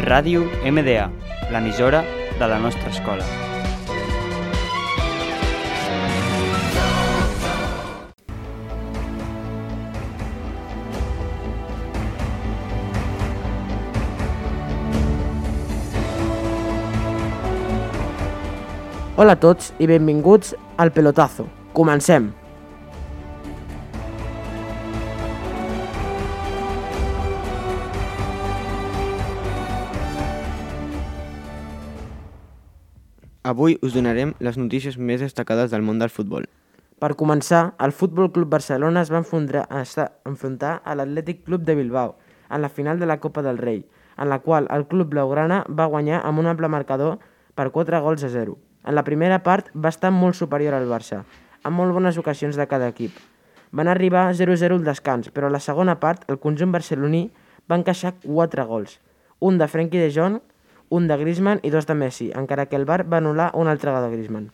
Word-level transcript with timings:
Ràdio 0.00 0.46
MDA, 0.64 1.10
l'emissora 1.52 2.00
de 2.38 2.46
la 2.48 2.56
nostra 2.58 2.88
escola. 2.88 3.24
Hola 19.20 19.36
a 19.36 19.40
tots 19.40 19.74
i 19.76 19.84
benvinguts 19.84 20.54
al 20.80 20.96
Pelotazo. 20.96 21.50
Comencem! 21.76 22.39
Avui 33.42 33.78
us 33.80 33.94
donarem 33.96 34.34
les 34.44 34.58
notícies 34.60 34.98
més 35.00 35.22
destacades 35.24 35.70
del 35.72 35.80
món 35.80 35.96
del 35.96 36.10
futbol. 36.12 36.44
Per 37.00 37.16
començar, 37.16 37.72
el 37.80 37.94
Futbol 37.96 38.28
Club 38.34 38.50
Barcelona 38.52 39.00
es 39.00 39.08
va 39.08 39.22
enfrontar, 39.22 40.72
a 40.84 40.94
l'Atlètic 40.94 41.40
Club 41.46 41.64
de 41.64 41.74
Bilbao 41.78 42.18
en 42.50 42.60
la 42.60 42.68
final 42.68 43.00
de 43.00 43.06
la 43.08 43.16
Copa 43.16 43.40
del 43.40 43.56
Rei, 43.56 43.86
en 44.18 44.28
la 44.28 44.40
qual 44.44 44.68
el 44.68 44.84
club 44.86 45.08
blaugrana 45.08 45.64
va 45.70 45.88
guanyar 45.88 46.20
amb 46.20 46.38
un 46.38 46.50
ample 46.52 46.68
marcador 46.68 47.16
per 47.54 47.70
4 47.72 48.02
gols 48.04 48.24
a 48.24 48.28
0. 48.28 48.58
En 48.84 48.94
la 48.94 49.06
primera 49.08 49.40
part 49.42 49.72
va 49.72 49.88
estar 49.88 50.12
molt 50.12 50.36
superior 50.36 50.76
al 50.76 50.84
Barça, 50.92 51.24
amb 51.64 51.80
molt 51.80 51.96
bones 51.96 52.20
ocasions 52.20 52.60
de 52.60 52.68
cada 52.68 52.92
equip. 52.92 53.16
Van 53.72 53.88
arribar 53.88 54.34
0-0 54.36 54.76
al 54.76 54.84
descans, 54.84 55.32
però 55.32 55.48
a 55.48 55.56
la 55.56 55.64
segona 55.64 55.96
part 55.96 56.28
el 56.28 56.36
conjunt 56.36 56.76
barceloní 56.76 57.30
va 57.70 57.80
encaixar 57.80 58.18
4 58.20 58.68
gols, 58.68 59.00
un 59.40 59.56
de 59.56 59.64
Frenkie 59.66 60.04
de 60.04 60.12
Jong, 60.12 60.42
un 60.90 61.06
de 61.08 61.16
Griezmann 61.16 61.60
i 61.62 61.70
dos 61.70 61.86
de 61.86 61.94
Messi, 61.94 62.32
encara 62.34 62.66
que 62.66 62.76
el 62.76 62.84
Bar 62.84 63.04
va 63.06 63.22
anul·lar 63.22 63.52
un 63.54 63.70
altre 63.70 63.94
de 63.94 64.10
Griezmann. 64.10 64.50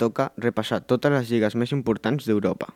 Toca 0.00 0.30
repassar 0.36 0.80
totes 0.92 1.12
les 1.12 1.28
lligues 1.30 1.56
més 1.56 1.74
importants 1.76 2.26
d'Europa. 2.26 2.72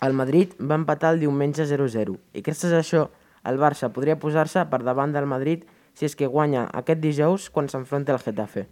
El 0.00 0.14
Madrid 0.16 0.54
va 0.60 0.78
empatar 0.80 1.14
el 1.14 1.20
diumenge 1.20 1.66
0-0 1.68 2.16
i 2.32 2.44
gràcies 2.46 2.72
a 2.72 2.80
això 2.80 3.08
el 3.50 3.58
Barça 3.60 3.90
podria 3.92 4.18
posar-se 4.20 4.64
per 4.72 4.82
davant 4.84 5.12
del 5.12 5.28
Madrid 5.28 5.66
si 5.94 6.06
és 6.08 6.16
que 6.16 6.28
guanya 6.30 6.68
aquest 6.80 7.00
dijous 7.00 7.48
quan 7.50 7.68
s'enfronta 7.68 8.14
al 8.14 8.22
Getafe. 8.22 8.66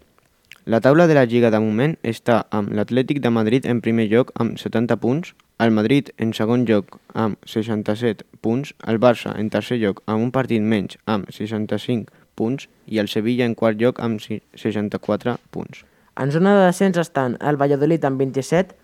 La 0.69 0.81
taula 0.85 1.07
de 1.09 1.15
la 1.17 1.25
Lliga 1.25 1.51
de 1.51 1.61
moment 1.65 1.95
està 2.05 2.43
amb 2.53 2.73
l'Atlètic 2.77 3.23
de 3.25 3.31
Madrid 3.33 3.67
en 3.67 3.81
primer 3.85 4.09
lloc 4.13 4.33
amb 4.37 4.59
70 4.61 4.99
punts, 5.01 5.35
el 5.65 5.73
Madrid 5.73 6.11
en 6.19 6.35
segon 6.37 6.67
lloc 6.69 6.99
amb 7.15 7.39
67 7.49 8.27
punts, 8.45 8.75
el 8.87 9.01
Barça 9.01 9.33
en 9.41 9.49
tercer 9.51 9.81
lloc 9.81 10.03
amb 10.07 10.27
un 10.27 10.33
partit 10.35 10.63
menys 10.63 10.99
amb 11.07 11.31
65 11.33 12.13
punts 12.37 12.69
i 12.87 13.01
el 13.03 13.09
Sevilla 13.09 13.49
en 13.49 13.57
quart 13.59 13.81
lloc 13.81 14.01
amb 14.05 14.21
64 14.21 15.39
punts. 15.51 15.85
En 16.19 16.33
zona 16.33 16.55
de 16.59 16.65
descens 16.67 16.97
estan 16.99 17.37
el 17.41 17.57
Valladolid 17.61 18.05
amb 18.05 18.19
27, 18.21 18.75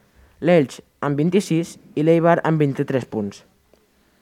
l'Elx 0.40 0.80
amb 1.02 1.18
26 1.18 1.76
i 1.98 2.04
l'Eibar 2.06 2.38
amb 2.46 2.60
23 2.62 3.06
punts. 3.10 3.42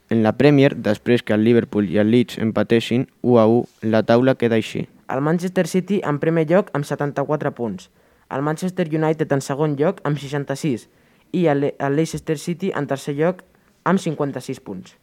En 0.09 0.23
la 0.25 0.33
Premier, 0.37 0.73
després 0.75 1.23
que 1.23 1.33
el 1.33 1.43
Liverpool 1.45 1.87
i 1.89 1.99
el 2.01 2.09
Leeds 2.11 2.37
empatessin 2.41 3.05
1 3.21 3.37
a 3.39 3.45
1, 3.47 3.89
la 3.93 4.01
taula 4.03 4.35
queda 4.35 4.57
així. 4.59 4.87
El 5.13 5.21
Manchester 5.21 5.67
City 5.67 6.01
en 6.03 6.17
primer 6.19 6.47
lloc 6.49 6.71
amb 6.73 6.85
74 6.89 7.53
punts, 7.53 7.89
el 8.33 8.41
Manchester 8.41 8.87
United 8.89 9.31
en 9.31 9.41
segon 9.45 9.75
lloc 9.77 10.01
amb 10.07 10.17
66 10.17 10.87
i 11.33 11.45
el 11.51 11.69
el 11.77 11.95
Leicester 11.97 12.37
City 12.39 12.71
en 12.75 12.87
tercer 12.87 13.15
lloc 13.17 13.43
amb 13.85 13.99
56 13.99 14.59
punts. 14.61 14.95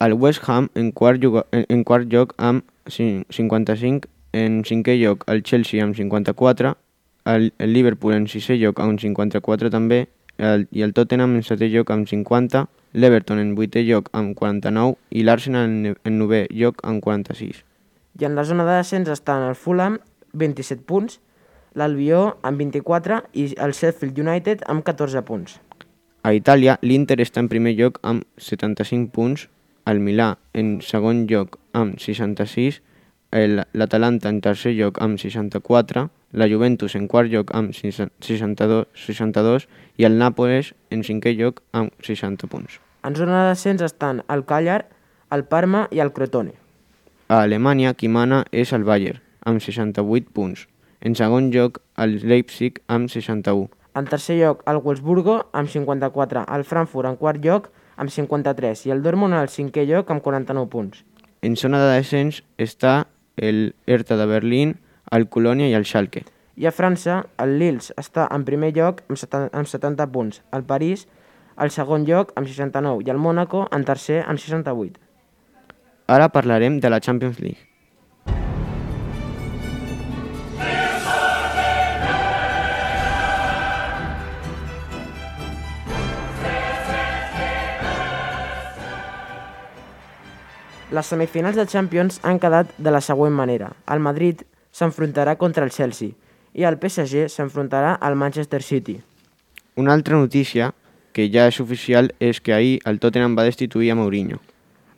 El 0.00 0.14
West 0.14 0.42
Ham 0.48 0.68
en 0.74 0.90
quart, 0.92 1.20
lloc, 1.22 1.46
en, 1.52 1.84
quart 1.84 2.08
lloc 2.12 2.32
amb 2.38 2.64
cin- 2.88 3.24
55, 3.30 4.08
en 4.32 4.62
cinquè 4.64 4.96
lloc 4.98 5.24
el 5.28 5.42
Chelsea 5.42 5.82
amb 5.84 5.94
54, 5.94 6.74
el, 7.24 7.52
el 7.58 7.72
Liverpool 7.72 8.14
en 8.14 8.26
sisè 8.28 8.56
lloc 8.60 8.80
amb 8.80 8.98
54 9.00 9.70
també, 9.70 10.06
el, 10.38 10.66
i 10.72 10.82
el 10.82 10.92
Tottenham 10.96 11.36
en 11.38 11.42
setè 11.46 11.68
lloc 11.70 11.90
amb 11.94 12.08
50, 12.08 12.64
l'Everton 12.94 13.38
en 13.40 13.54
vuitè 13.56 13.82
lloc 13.86 14.08
amb 14.12 14.34
49 14.36 14.96
i 15.10 15.22
l'Arsenal 15.24 15.68
en, 15.68 15.96
en 16.04 16.18
novè 16.18 16.46
lloc 16.50 16.80
amb 16.84 17.02
46. 17.04 17.62
I 18.20 18.24
en 18.28 18.34
la 18.36 18.44
zona 18.44 18.64
de 18.68 18.74
descens 18.80 19.08
estan 19.08 19.46
el 19.48 19.54
Fulham, 19.56 19.98
27 20.34 20.82
punts, 20.88 21.18
l'Albió 21.74 22.36
amb 22.44 22.60
24 22.60 23.22
i 23.32 23.46
el 23.64 23.72
Sheffield 23.72 24.18
United 24.20 24.64
amb 24.68 24.84
14 24.84 25.22
punts. 25.24 25.58
A 26.22 26.34
Itàlia, 26.36 26.76
l'Inter 26.82 27.16
està 27.24 27.40
en 27.42 27.48
primer 27.50 27.72
lloc 27.78 27.96
amb 28.06 28.22
75 28.38 29.08
punts, 29.14 29.48
el 29.90 29.98
Milà 29.98 30.36
en 30.54 30.76
segon 30.84 31.24
lloc 31.26 31.56
amb 31.74 31.96
66, 31.98 32.82
el- 33.32 33.64
l'Atalanta 33.72 34.28
en 34.28 34.40
tercer 34.44 34.74
lloc 34.76 35.00
amb 35.02 35.18
64, 35.18 36.08
la 36.32 36.48
Juventus 36.48 36.96
en 36.96 37.06
quart 37.08 37.30
lloc 37.30 37.52
amb 37.54 37.72
62, 37.76 38.88
62 38.96 39.68
i 40.00 40.08
el 40.08 40.18
Nàpoles 40.18 40.72
en 40.90 41.04
cinquè 41.06 41.34
lloc 41.36 41.60
amb 41.72 41.92
60 42.02 42.48
punts. 42.48 42.80
En 43.04 43.16
zona 43.16 43.42
de 43.42 43.52
descens 43.52 43.82
estan 43.84 44.22
el 44.32 44.44
Càllar, 44.48 44.86
el 45.30 45.44
Parma 45.44 45.86
i 45.90 46.00
el 46.00 46.12
Crotone. 46.12 46.56
A 47.28 47.42
Alemanya, 47.42 47.94
qui 47.94 48.08
mana 48.08 48.42
és 48.52 48.72
el 48.76 48.84
Bayern, 48.84 49.20
amb 49.44 49.60
68 49.60 50.32
punts. 50.32 50.66
En 51.00 51.16
segon 51.18 51.50
lloc, 51.50 51.80
el 51.98 52.20
Leipzig 52.28 52.82
amb 52.86 53.10
61. 53.10 53.70
En 53.94 54.08
tercer 54.08 54.38
lloc, 54.38 54.62
el 54.70 54.78
Wolfsburgo 54.80 55.38
amb 55.52 55.68
54, 55.68 56.46
el 56.54 56.64
Frankfurt 56.64 57.10
en 57.10 57.16
quart 57.20 57.42
lloc 57.44 57.70
amb 57.96 58.10
53 58.10 58.86
i 58.86 58.94
el 58.94 59.02
Dortmund 59.04 59.36
al 59.36 59.50
cinquè 59.52 59.84
lloc 59.88 60.10
amb 60.10 60.22
49 60.24 60.70
punts. 60.72 61.02
En 61.42 61.56
zona 61.58 61.80
de 61.82 61.90
descens 61.98 62.40
està 62.56 63.08
el 63.36 63.74
Hertha 63.86 64.16
de 64.16 64.26
Berlín, 64.30 64.76
el 65.12 65.28
Colònia 65.28 65.68
i 65.68 65.74
el 65.76 65.84
Schalke. 65.84 66.24
I 66.56 66.66
a 66.68 66.72
França, 66.72 67.22
el 67.40 67.56
Lille 67.60 67.94
està 68.00 68.26
en 68.32 68.44
primer 68.48 68.72
lloc 68.76 69.02
amb 69.08 69.20
70, 69.20 69.52
amb 69.56 69.68
70 69.68 70.08
punts, 70.12 70.42
el 70.52 70.64
París 70.68 71.06
al 71.56 71.72
segon 71.72 72.06
lloc 72.08 72.32
amb 72.36 72.48
69 72.48 73.04
i 73.06 73.12
el 73.12 73.20
Mónaco 73.20 73.66
en 73.72 73.84
tercer 73.84 74.22
amb 74.24 74.40
68. 74.40 74.96
Ara 76.12 76.32
parlarem 76.32 76.80
de 76.80 76.90
la 76.90 77.00
Champions 77.00 77.40
League. 77.40 77.68
Les 90.92 91.08
semifinals 91.08 91.56
de 91.56 91.64
Champions 91.64 92.18
han 92.22 92.36
quedat 92.36 92.74
de 92.76 92.90
la 92.92 93.00
següent 93.00 93.32
manera. 93.32 93.70
El 93.88 94.02
Madrid 94.04 94.42
s'enfrontarà 94.72 95.36
contra 95.36 95.64
el 95.64 95.70
Chelsea 95.70 96.16
i 96.52 96.64
el 96.68 96.78
PSG 96.80 97.28
s'enfrontarà 97.32 97.94
al 98.00 98.16
Manchester 98.16 98.62
City. 98.62 98.98
Una 99.76 99.92
altra 99.92 100.16
notícia 100.16 100.72
que 101.12 101.28
ja 101.32 101.46
és 101.48 101.60
oficial 101.60 102.10
és 102.20 102.40
que 102.40 102.54
ahir 102.56 102.80
el 102.88 102.98
Tottenham 103.00 103.36
va 103.36 103.46
destituir 103.48 103.92
a 103.92 103.96
Mourinho. 103.96 104.40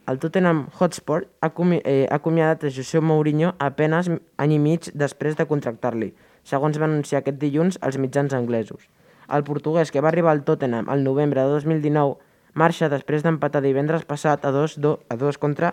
El 0.06 0.18
Tottenham 0.20 0.66
Hotspur 0.78 1.24
ha, 1.40 1.48
eh, 1.48 2.06
ha 2.10 2.14
acomiadat 2.14 2.64
a 2.64 2.70
José 2.70 3.00
Mourinho 3.00 3.54
apenas 3.58 4.10
any 4.36 4.52
i 4.52 4.58
mig 4.58 4.90
després 4.94 5.36
de 5.36 5.46
contractar-li, 5.46 6.12
segons 6.44 6.78
va 6.78 6.84
anunciar 6.84 7.22
aquest 7.22 7.38
dilluns 7.40 7.78
als 7.80 7.96
mitjans 7.98 8.34
anglesos. 8.34 8.84
El 9.32 9.44
portuguès 9.44 9.90
que 9.90 10.02
va 10.04 10.10
arribar 10.12 10.32
al 10.32 10.44
Tottenham 10.44 10.90
al 10.92 11.02
novembre 11.04 11.40
de 11.40 11.48
2019 11.48 12.18
marxa 12.52 12.90
després 12.92 13.24
d'empatar 13.24 13.62
divendres 13.64 14.04
passat 14.04 14.44
a 14.44 14.52
2, 14.52 14.76
2, 14.78 14.98
a 15.08 15.16
2 15.16 15.38
contra 15.38 15.72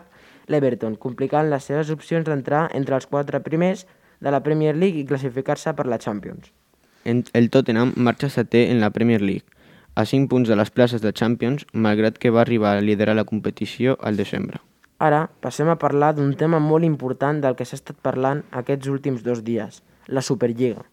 l'Everton, 0.51 0.97
complicant 0.99 1.49
les 1.49 1.63
seves 1.65 1.89
opcions 1.93 2.27
d'entrar 2.27 2.67
entre 2.77 2.97
els 2.99 3.07
quatre 3.07 3.39
primers 3.41 3.85
de 4.21 4.31
la 4.31 4.43
Premier 4.45 4.75
League 4.75 4.99
i 4.99 5.07
classificar-se 5.07 5.73
per 5.73 5.87
la 5.87 5.99
Champions. 5.99 6.51
El 7.05 7.49
Tottenham 7.49 7.95
marxa 7.95 8.29
setè 8.29 8.67
en 8.69 8.79
la 8.83 8.91
Premier 8.93 9.21
League, 9.21 9.47
a 9.95 10.05
5 10.05 10.29
punts 10.29 10.49
de 10.49 10.55
les 10.55 10.69
places 10.69 11.01
de 11.01 11.11
Champions, 11.11 11.65
malgrat 11.73 12.19
que 12.21 12.29
va 12.29 12.43
arribar 12.45 12.75
a 12.77 12.83
liderar 12.85 13.15
la 13.17 13.25
competició 13.25 13.97
al 14.01 14.17
desembre. 14.17 14.61
Ara 15.01 15.25
passem 15.41 15.69
a 15.71 15.79
parlar 15.81 16.13
d'un 16.15 16.35
tema 16.37 16.59
molt 16.61 16.85
important 16.85 17.41
del 17.41 17.57
que 17.57 17.65
s'ha 17.65 17.79
estat 17.79 17.97
parlant 18.05 18.43
aquests 18.51 18.87
últims 18.87 19.23
dos 19.25 19.41
dies, 19.43 19.81
la 20.07 20.21
Superliga. 20.21 20.85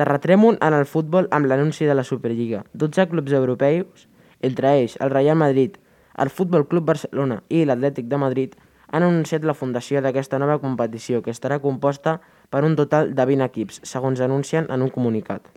Terratrèmol 0.00 0.56
en 0.64 0.72
el 0.72 0.86
futbol 0.88 1.28
amb 1.30 1.46
l'anunci 1.46 1.84
de 1.84 1.94
la 1.94 2.06
Superliga. 2.08 2.64
12 2.72 3.10
clubs 3.12 3.36
europeus, 3.36 4.08
entre 4.40 4.72
ells 4.78 4.96
el 5.04 5.12
Real 5.12 5.36
Madrid, 5.36 5.76
el 6.18 6.30
Futbol 6.30 6.66
Club 6.68 6.86
Barcelona 6.90 7.42
i 7.48 7.64
l'Atlètic 7.64 8.08
de 8.10 8.20
Madrid, 8.20 8.54
han 8.92 9.02
anunciat 9.02 9.44
la 9.48 9.56
fundació 9.56 10.02
d'aquesta 10.04 10.38
nova 10.38 10.58
competició, 10.60 11.22
que 11.22 11.32
estarà 11.32 11.58
composta 11.60 12.20
per 12.50 12.64
un 12.68 12.76
total 12.76 13.14
de 13.16 13.24
20 13.26 13.48
equips, 13.48 13.80
segons 13.88 14.20
anuncien 14.20 14.68
en 14.68 14.84
un 14.84 14.92
comunicat. 14.92 15.48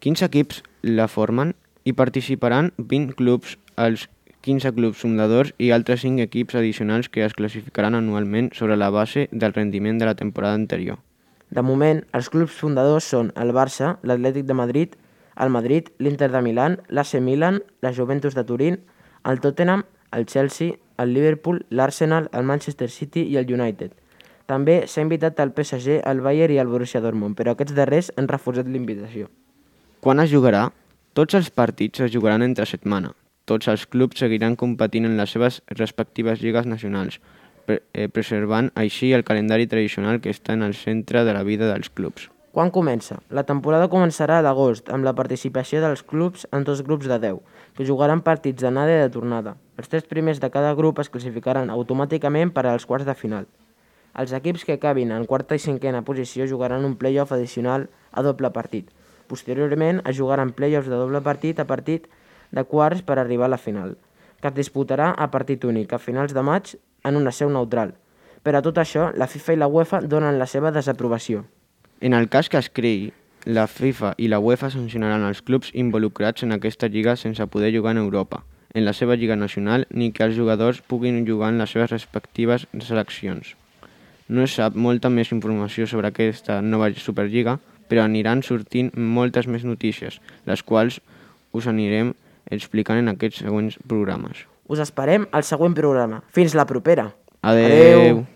15 0.00 0.28
equips 0.28 0.62
la 0.82 1.08
formen 1.08 1.54
i 1.84 1.94
participaran 1.98 2.70
20 2.78 3.16
clubs, 3.18 3.56
els 3.76 4.06
15 4.46 4.70
clubs 4.76 5.00
fundadors 5.02 5.50
i 5.58 5.72
altres 5.74 6.04
5 6.06 6.22
equips 6.22 6.54
addicionals 6.54 7.08
que 7.10 7.24
es 7.26 7.34
classificaran 7.34 7.96
anualment 7.98 8.52
sobre 8.54 8.76
la 8.76 8.90
base 8.94 9.26
del 9.32 9.54
rendiment 9.56 9.98
de 9.98 10.06
la 10.06 10.14
temporada 10.14 10.54
anterior. 10.54 11.00
De 11.50 11.62
moment, 11.62 12.04
els 12.14 12.30
clubs 12.30 12.54
fundadors 12.54 13.06
són 13.10 13.32
el 13.34 13.50
Barça, 13.54 13.96
l'Atlètic 14.02 14.46
de 14.46 14.54
Madrid, 14.54 14.94
el 15.36 15.50
Madrid, 15.50 15.90
l'Inter 15.98 16.30
de 16.30 16.42
Milán, 16.42 16.78
l'AC 16.88 17.18
Milan, 17.20 17.60
la 17.82 17.92
Juventus 17.94 18.34
de 18.34 18.44
Turín, 18.46 18.78
el 19.24 19.40
Tottenham, 19.40 19.84
el 20.16 20.26
Chelsea, 20.26 20.78
el 20.98 21.12
Liverpool, 21.12 21.62
l'Arsenal, 21.70 22.30
el 22.32 22.48
Manchester 22.48 22.88
City 22.90 23.26
i 23.28 23.36
el 23.36 23.52
United. 23.52 23.92
També 24.46 24.84
s'ha 24.88 25.04
invitat 25.04 25.40
el 25.42 25.52
PSG, 25.52 26.00
el 26.06 26.22
Bayern 26.24 26.54
i 26.54 26.60
el 26.62 26.70
Borussia 26.70 27.02
Dortmund, 27.04 27.36
però 27.38 27.52
aquests 27.52 27.74
darrers 27.76 28.12
han 28.16 28.30
refusat 28.30 28.70
l'invitació. 28.70 29.28
Quan 30.00 30.22
es 30.22 30.30
jugarà? 30.32 30.68
Tots 31.18 31.34
els 31.34 31.50
partits 31.50 32.04
es 32.06 32.12
jugaran 32.14 32.44
entre 32.46 32.66
setmana. 32.68 33.12
Tots 33.46 33.68
els 33.72 33.86
clubs 33.86 34.22
seguiran 34.22 34.56
competint 34.58 35.06
en 35.06 35.16
les 35.18 35.34
seves 35.34 35.60
respectives 35.78 36.40
lligues 36.42 36.66
nacionals, 36.66 37.20
eh, 37.68 38.08
preservant 38.08 38.70
així 38.74 39.12
el 39.12 39.24
calendari 39.24 39.66
tradicional 39.66 40.20
que 40.20 40.30
està 40.30 40.54
en 40.54 40.62
el 40.62 40.74
centre 40.74 41.24
de 41.24 41.34
la 41.34 41.42
vida 41.42 41.72
dels 41.72 41.90
clubs. 41.90 42.30
Quan 42.56 42.70
comença? 42.72 43.18
La 43.28 43.42
temporada 43.44 43.90
començarà 43.92 44.38
a 44.40 44.42
l'agost, 44.44 44.86
amb 44.88 45.04
la 45.04 45.12
participació 45.12 45.82
dels 45.82 46.00
clubs 46.00 46.46
en 46.56 46.62
dos 46.64 46.78
grups 46.86 47.04
de 47.04 47.18
10, 47.20 47.40
que 47.76 47.84
jugaran 47.84 48.22
partits 48.24 48.64
d'anada 48.64 48.94
i 48.94 49.00
de 49.02 49.10
tornada. 49.12 49.50
Els 49.76 49.90
tres 49.92 50.06
primers 50.08 50.38
de 50.40 50.48
cada 50.54 50.70
grup 50.78 51.02
es 51.02 51.10
classificaran 51.12 51.68
automàticament 51.74 52.54
per 52.56 52.62
als 52.64 52.86
quarts 52.88 53.04
de 53.04 53.12
final. 53.12 53.44
Els 54.16 54.32
equips 54.38 54.64
que 54.64 54.78
acabin 54.80 55.12
en 55.12 55.26
quarta 55.28 55.58
i 55.58 55.60
cinquena 55.60 56.00
posició 56.06 56.46
jugaran 56.48 56.86
un 56.88 56.94
playoff 56.96 57.34
addicional 57.36 57.90
a 58.10 58.24
doble 58.24 58.48
partit. 58.54 58.88
Posteriorment 59.28 60.00
es 60.06 60.16
jugaran 60.16 60.54
playoffs 60.56 60.88
de 60.88 60.96
doble 60.96 61.20
partit 61.20 61.60
a 61.60 61.68
partit 61.68 62.08
de 62.56 62.64
quarts 62.64 63.04
per 63.04 63.18
arribar 63.18 63.50
a 63.50 63.52
la 63.52 63.60
final, 63.60 63.98
que 64.40 64.48
es 64.48 64.56
disputarà 64.62 65.10
a 65.12 65.28
partit 65.28 65.68
únic 65.68 65.92
a 65.92 66.00
finals 66.00 66.32
de 66.32 66.40
maig 66.40 66.72
en 67.04 67.20
una 67.20 67.36
seu 67.36 67.52
neutral. 67.52 67.92
Per 68.40 68.56
a 68.56 68.64
tot 68.64 68.80
això, 68.80 69.10
la 69.12 69.28
FIFA 69.28 69.52
i 69.52 69.60
la 69.60 69.68
UEFA 69.68 70.00
donen 70.08 70.40
la 70.40 70.48
seva 70.48 70.72
desaprovació. 70.72 71.44
En 72.00 72.12
el 72.12 72.28
cas 72.28 72.50
que 72.52 72.58
es 72.60 72.68
creï, 72.68 73.12
la 73.46 73.64
FIFA 73.70 74.12
i 74.20 74.26
la 74.28 74.40
UEFA 74.42 74.68
sancionaran 74.74 75.24
els 75.24 75.40
clubs 75.40 75.70
involucrats 75.72 76.44
en 76.44 76.52
aquesta 76.52 76.90
lliga 76.92 77.14
sense 77.16 77.46
poder 77.48 77.70
jugar 77.72 77.94
en 77.94 78.02
Europa, 78.02 78.42
en 78.74 78.84
la 78.84 78.92
seva 78.92 79.16
lliga 79.16 79.36
nacional, 79.36 79.86
ni 79.88 80.10
que 80.12 80.26
els 80.26 80.36
jugadors 80.36 80.82
puguin 80.82 81.24
jugar 81.26 81.54
en 81.54 81.62
les 81.62 81.72
seves 81.72 81.94
respectives 81.94 82.66
seleccions. 82.84 83.54
No 84.28 84.44
es 84.44 84.58
sap 84.58 84.76
molta 84.76 85.08
més 85.08 85.32
informació 85.32 85.86
sobre 85.86 86.10
aquesta 86.10 86.60
nova 86.60 86.90
Superliga, 87.00 87.56
però 87.88 88.04
aniran 88.04 88.42
sortint 88.42 88.90
moltes 88.92 89.46
més 89.46 89.64
notícies, 89.64 90.20
les 90.44 90.62
quals 90.66 91.00
us 91.56 91.70
anirem 91.70 92.12
explicant 92.50 93.00
en 93.00 93.14
aquests 93.14 93.40
següents 93.46 93.78
programes. 93.88 94.44
Us 94.68 94.82
esperem 94.82 95.30
al 95.32 95.46
següent 95.46 95.74
programa. 95.78 96.24
Fins 96.34 96.58
la 96.58 96.66
propera! 96.66 97.14
Adeu! 97.40 98.00
Adeu. 98.02 98.26